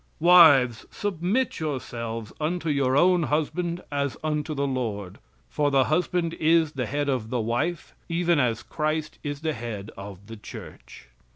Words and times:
"Wives, 0.19 0.87
submit 0.89 1.59
yourselves 1.59 2.33
unto 2.41 2.69
your 2.69 2.97
own 2.97 3.21
husband 3.21 3.83
as 3.91 4.17
unto 4.23 4.55
the 4.55 4.65
Lord, 4.65 5.19
for 5.47 5.69
the 5.69 5.83
husband 5.83 6.33
is 6.39 6.71
the 6.71 6.87
head 6.87 7.07
of 7.07 7.29
the 7.29 7.39
wife 7.39 7.93
even 8.09 8.39
as 8.39 8.63
Christ 8.63 9.19
is 9.21 9.41
the 9.41 9.53
head 9.53 9.91
of 9.95 10.25
the 10.25 10.37
Church." 10.37 11.09